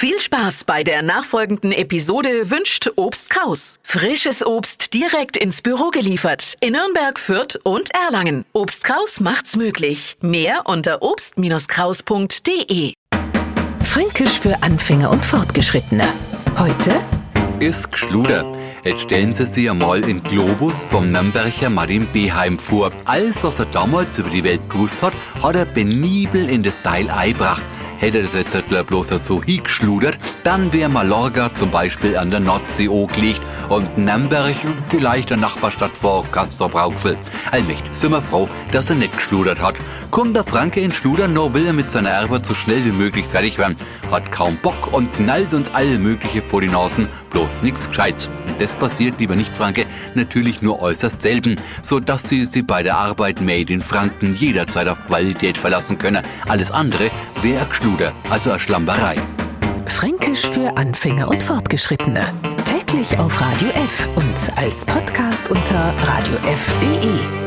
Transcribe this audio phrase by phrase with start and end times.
[0.00, 3.80] Viel Spaß bei der nachfolgenden Episode wünscht Obst Kraus.
[3.82, 8.44] Frisches Obst direkt ins Büro geliefert in Nürnberg, Fürth und Erlangen.
[8.52, 10.16] Obst Kraus macht's möglich.
[10.20, 12.92] Mehr unter obst-kraus.de.
[13.82, 16.04] Fränkisch für Anfänger und Fortgeschrittene.
[16.56, 16.92] Heute
[17.58, 18.46] ist Gschluder.
[18.84, 22.92] Jetzt stellen Sie sich einmal in Globus vom Nürnberger Martin Beheim vor.
[23.04, 27.10] Alles, was er damals über die Welt gewusst hat, hat er penibel in das Teil
[27.10, 27.64] eingebracht.
[27.98, 28.56] Hätte das jetzt
[28.86, 34.54] bloß so hingeschludert, dann wäre Mallorca zum Beispiel an der Nordsee angelegt und Nürnberg
[34.86, 37.16] vielleicht der Nachbarstadt vor Castrop-Rauxel.
[37.50, 39.74] Allmächt, sind wir froh, dass er nicht geschludert hat.
[40.12, 43.26] Kommt der Franke in Schludern, nur will er mit seiner Erbe so schnell wie möglich
[43.26, 43.76] fertig werden.
[44.12, 48.28] Hat kaum Bock und knallt uns alle mögliche vor die Nasen, bloß nichts Gescheites.
[48.46, 52.96] Und das passiert, lieber Nicht-Franke, natürlich nur äußerst selten, so dass Sie sie bei der
[52.96, 56.22] Arbeit Made in Franken jederzeit auf Qualität verlassen können.
[56.46, 57.10] Alles andere
[57.42, 59.16] wäre Geschluder, also eine Schlamperei.
[59.86, 62.20] Fränkisch für Anfänger und Fortgeschrittene.
[62.66, 67.37] Täglich auf Radio F und als Podcast unter radiof.de.